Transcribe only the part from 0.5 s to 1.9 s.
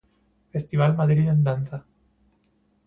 Festival Madrid en Danza.